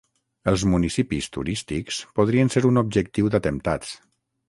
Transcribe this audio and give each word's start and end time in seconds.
Els 0.51 0.63
municipis 0.71 1.27
turístics 1.37 2.01
podrien 2.21 2.53
ser 2.57 2.67
un 2.73 2.85
objectiu 2.87 3.33
d'atemptats. 3.37 3.99